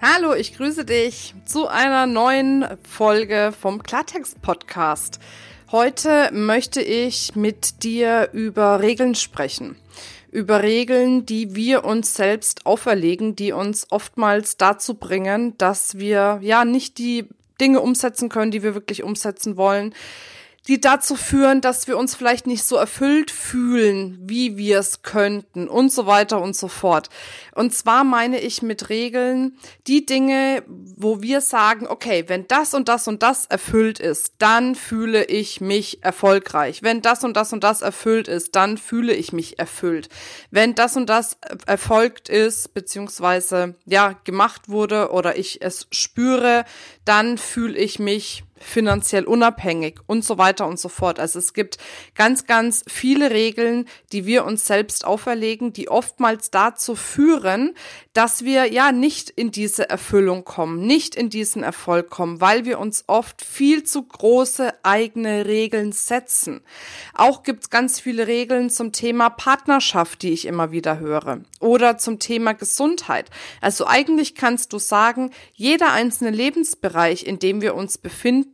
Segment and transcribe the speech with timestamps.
[0.00, 5.18] Hallo, ich grüße dich zu einer neuen Folge vom Klartext Podcast.
[5.72, 9.74] Heute möchte ich mit dir über Regeln sprechen.
[10.30, 16.64] Über Regeln, die wir uns selbst auferlegen, die uns oftmals dazu bringen, dass wir ja
[16.64, 17.26] nicht die
[17.60, 19.92] Dinge umsetzen können, die wir wirklich umsetzen wollen,
[20.68, 25.66] die dazu führen, dass wir uns vielleicht nicht so erfüllt fühlen, wie wir es könnten
[25.66, 27.08] und so weiter und so fort.
[27.54, 32.88] Und zwar meine ich mit Regeln die Dinge, wo wir sagen, okay, wenn das und
[32.88, 36.82] das und das erfüllt ist, dann fühle ich mich erfolgreich.
[36.82, 40.10] Wenn das und das und das erfüllt ist, dann fühle ich mich erfüllt.
[40.50, 46.66] Wenn das und das erfolgt ist, beziehungsweise ja, gemacht wurde oder ich es spüre,
[47.06, 51.18] dann fühle ich mich finanziell unabhängig und so weiter und so fort.
[51.20, 51.78] Also es gibt
[52.14, 57.74] ganz, ganz viele Regeln, die wir uns selbst auferlegen, die oftmals dazu führen,
[58.12, 62.78] dass wir ja nicht in diese Erfüllung kommen, nicht in diesen Erfolg kommen, weil wir
[62.80, 66.62] uns oft viel zu große eigene Regeln setzen.
[67.14, 72.18] Auch gibt's ganz viele Regeln zum Thema Partnerschaft, die ich immer wieder höre, oder zum
[72.18, 73.30] Thema Gesundheit.
[73.60, 78.47] Also eigentlich kannst du sagen, jeder einzelne Lebensbereich, in dem wir uns befinden,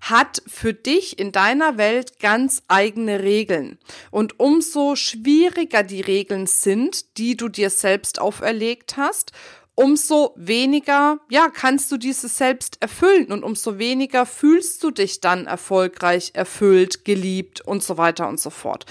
[0.00, 3.78] hat für dich in deiner Welt ganz eigene Regeln.
[4.10, 9.32] Und umso schwieriger die Regeln sind, die du dir selbst auferlegt hast,
[9.76, 15.46] umso weniger, ja, kannst du dieses selbst erfüllen und umso weniger fühlst du dich dann
[15.46, 18.86] erfolgreich, erfüllt, geliebt und so weiter und so fort.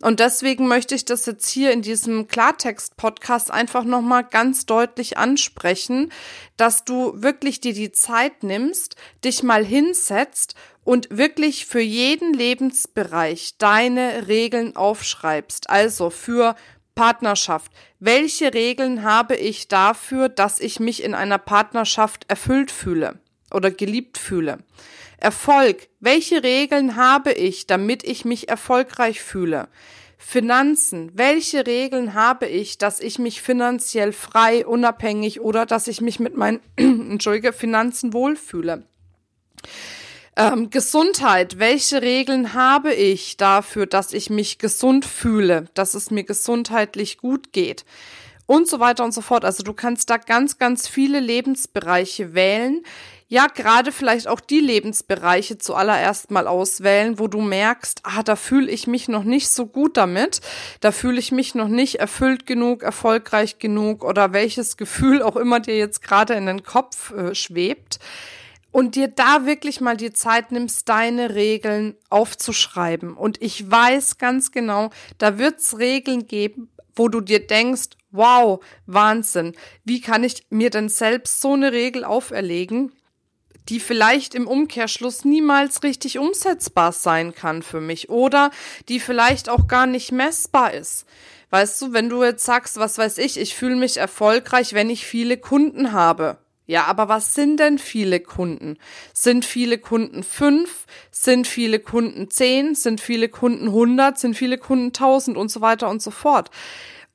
[0.00, 6.12] Und deswegen möchte ich das jetzt hier in diesem Klartext-Podcast einfach nochmal ganz deutlich ansprechen,
[6.56, 13.56] dass du wirklich dir die Zeit nimmst, dich mal hinsetzt und wirklich für jeden Lebensbereich
[13.58, 15.68] deine Regeln aufschreibst.
[15.68, 16.54] Also für
[16.98, 17.70] Partnerschaft.
[18.00, 23.20] Welche Regeln habe ich dafür, dass ich mich in einer Partnerschaft erfüllt fühle
[23.54, 24.58] oder geliebt fühle?
[25.16, 25.86] Erfolg.
[26.00, 29.68] Welche Regeln habe ich, damit ich mich erfolgreich fühle?
[30.16, 31.12] Finanzen.
[31.14, 36.36] Welche Regeln habe ich, dass ich mich finanziell frei, unabhängig oder dass ich mich mit
[36.36, 38.82] meinen, entschuldige, Finanzen wohlfühle?
[40.38, 41.58] Ähm, Gesundheit.
[41.58, 47.52] Welche Regeln habe ich dafür, dass ich mich gesund fühle, dass es mir gesundheitlich gut
[47.52, 47.84] geht?
[48.46, 49.44] Und so weiter und so fort.
[49.44, 52.84] Also du kannst da ganz, ganz viele Lebensbereiche wählen.
[53.26, 58.70] Ja, gerade vielleicht auch die Lebensbereiche zuallererst mal auswählen, wo du merkst, ah, da fühle
[58.70, 60.40] ich mich noch nicht so gut damit,
[60.80, 65.60] da fühle ich mich noch nicht erfüllt genug, erfolgreich genug oder welches Gefühl auch immer
[65.60, 67.98] dir jetzt gerade in den Kopf äh, schwebt
[68.70, 73.16] und dir da wirklich mal die Zeit nimmst, deine Regeln aufzuschreiben.
[73.16, 79.54] Und ich weiß ganz genau, da wird's Regeln geben, wo du dir denkst, wow, Wahnsinn,
[79.84, 82.92] wie kann ich mir denn selbst so eine Regel auferlegen,
[83.68, 88.50] die vielleicht im Umkehrschluss niemals richtig umsetzbar sein kann für mich oder
[88.88, 91.06] die vielleicht auch gar nicht messbar ist.
[91.50, 95.06] Weißt du, wenn du jetzt sagst, was weiß ich, ich fühle mich erfolgreich, wenn ich
[95.06, 96.38] viele Kunden habe.
[96.70, 98.76] Ja, aber was sind denn viele Kunden?
[99.14, 100.84] Sind viele Kunden fünf?
[101.10, 102.74] Sind viele Kunden zehn?
[102.74, 104.18] Sind viele Kunden hundert?
[104.18, 106.50] Sind viele Kunden tausend und so weiter und so fort?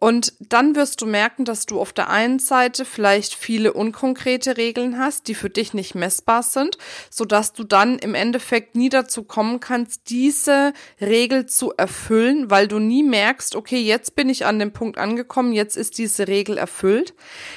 [0.03, 5.00] Und dann wirst du merken, dass du auf der einen Seite vielleicht viele unkonkrete Regeln
[5.00, 6.78] hast, die für dich nicht messbar sind,
[7.09, 12.68] so dass du dann im Endeffekt nie dazu kommen kannst, diese Regel zu erfüllen, weil
[12.68, 16.58] du nie merkst, okay, jetzt bin ich an dem Punkt angekommen, jetzt ist diese Regel
[16.58, 17.13] erfüllt.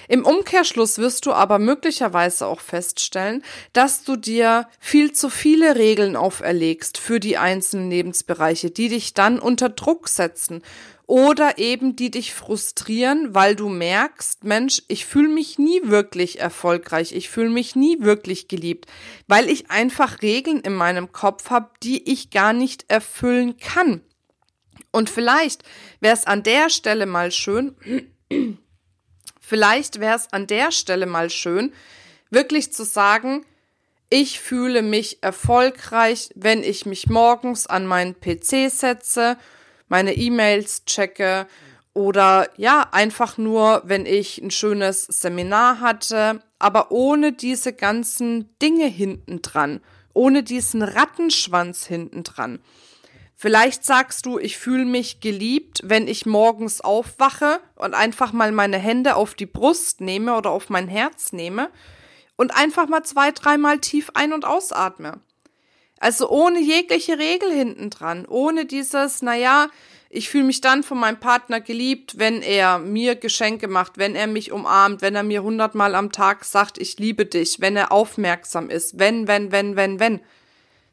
[0.06, 3.42] Im Umkehrschluss wirst du aber möglicherweise auch feststellen,
[3.72, 9.40] dass du dir viel zu viele Regeln auferlegst für die einzelnen Lebensbereiche, die dich dann
[9.40, 10.62] unter Druck setzen
[11.06, 17.12] oder eben die dich frustrieren, weil du merkst, Mensch, ich fühle mich nie wirklich erfolgreich,
[17.12, 18.86] ich fühle mich nie wirklich geliebt,
[19.28, 24.00] weil ich einfach Regeln in meinem Kopf habe, die ich gar nicht erfüllen kann.
[24.90, 25.62] Und vielleicht
[26.00, 27.76] wäre es an der Stelle mal schön,
[29.40, 31.72] vielleicht wäre es an der Stelle mal schön,
[32.30, 33.46] wirklich zu sagen,
[34.08, 39.36] ich fühle mich erfolgreich, wenn ich mich morgens an meinen PC setze
[39.88, 41.46] meine E-Mails checke
[41.94, 48.86] oder ja, einfach nur, wenn ich ein schönes Seminar hatte, aber ohne diese ganzen Dinge
[48.86, 49.80] hinten dran,
[50.12, 52.60] ohne diesen Rattenschwanz hinten dran.
[53.34, 58.78] Vielleicht sagst du, ich fühle mich geliebt, wenn ich morgens aufwache und einfach mal meine
[58.78, 61.70] Hände auf die Brust nehme oder auf mein Herz nehme
[62.36, 65.20] und einfach mal zwei, dreimal tief ein- und ausatme.
[65.98, 69.68] Also ohne jegliche Regel hinten dran, ohne dieses, naja,
[70.10, 74.26] ich fühle mich dann von meinem Partner geliebt, wenn er mir Geschenke macht, wenn er
[74.26, 78.70] mich umarmt, wenn er mir hundertmal am Tag sagt, ich liebe dich, wenn er aufmerksam
[78.70, 80.20] ist, wenn, wenn, wenn, wenn, wenn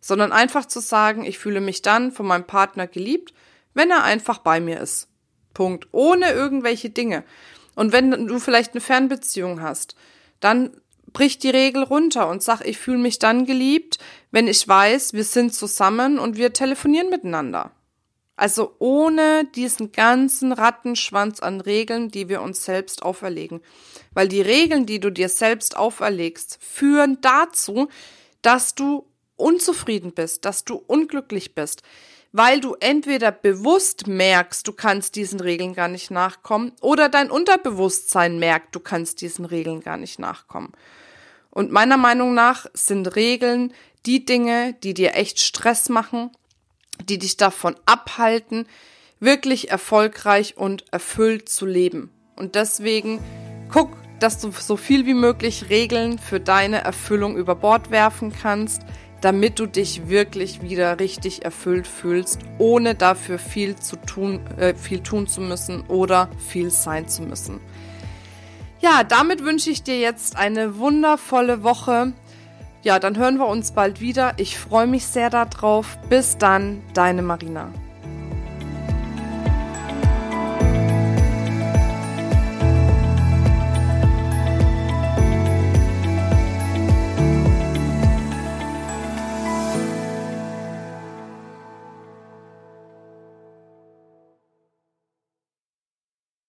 [0.03, 3.33] sondern einfach zu sagen, ich fühle mich dann von meinem Partner geliebt,
[3.73, 5.07] wenn er einfach bei mir ist.
[5.53, 5.87] Punkt.
[5.93, 7.23] Ohne irgendwelche Dinge.
[7.73, 9.95] Und wenn du vielleicht eine Fernbeziehung hast,
[10.41, 10.75] dann
[11.13, 13.99] brich die Regel runter und sag, ich fühle mich dann geliebt,
[14.31, 17.71] wenn ich weiß, wir sind zusammen und wir telefonieren miteinander.
[18.35, 23.61] Also ohne diesen ganzen Rattenschwanz an Regeln, die wir uns selbst auferlegen.
[24.13, 27.89] Weil die Regeln, die du dir selbst auferlegst, führen dazu,
[28.41, 29.05] dass du
[29.35, 31.83] unzufrieden bist, dass du unglücklich bist,
[32.31, 38.39] weil du entweder bewusst merkst, du kannst diesen Regeln gar nicht nachkommen, oder dein Unterbewusstsein
[38.39, 40.73] merkt, du kannst diesen Regeln gar nicht nachkommen.
[41.53, 43.73] Und meiner Meinung nach sind Regeln
[44.05, 46.31] die Dinge, die dir echt Stress machen,
[47.07, 48.67] die dich davon abhalten,
[49.19, 52.11] wirklich erfolgreich und erfüllt zu leben.
[52.35, 53.19] Und deswegen
[53.71, 53.89] guck,
[54.19, 58.81] dass du so viel wie möglich Regeln für deine Erfüllung über Bord werfen kannst
[59.23, 65.01] damit du dich wirklich wieder richtig erfüllt fühlst, ohne dafür viel zu tun, äh, viel
[65.01, 67.61] tun zu müssen oder viel sein zu müssen.
[68.83, 72.11] Ja, damit wünsche ich dir jetzt eine wundervolle Woche.
[72.81, 74.33] Ja, dann hören wir uns bald wieder.
[74.35, 75.97] Ich freue mich sehr darauf.
[76.09, 77.71] Bis dann, deine Marina.